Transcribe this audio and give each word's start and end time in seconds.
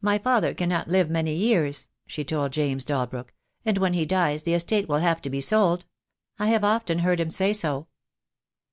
"My 0.00 0.18
father 0.18 0.52
cannot 0.54 0.88
live 0.88 1.08
many 1.08 1.32
years," 1.32 1.86
she 2.04 2.24
told 2.24 2.50
James 2.50 2.84
Dalbrook, 2.84 3.28
"and 3.64 3.78
when 3.78 3.94
he 3.94 4.04
dies 4.04 4.42
the 4.42 4.54
estate 4.54 4.88
will 4.88 4.98
have 4.98 5.22
to 5.22 5.30
be 5.30 5.40
sold. 5.40 5.84
I 6.36 6.48
have 6.48 6.64
often 6.64 6.98
heard 6.98 7.20
him 7.20 7.30
say 7.30 7.52
so." 7.52 7.86